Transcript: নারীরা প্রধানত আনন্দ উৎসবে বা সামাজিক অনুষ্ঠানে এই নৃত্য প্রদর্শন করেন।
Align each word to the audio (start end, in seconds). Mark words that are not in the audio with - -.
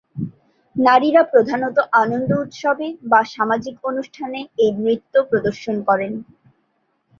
নারীরা 0.75 1.23
প্রধানত 1.23 1.77
আনন্দ 2.01 2.29
উৎসবে 2.43 2.87
বা 3.03 3.21
সামাজিক 3.33 3.75
অনুষ্ঠানে 3.83 4.39
এই 4.57 4.71
নৃত্য 4.77 5.13
প্রদর্শন 5.29 5.75
করেন। 5.87 6.11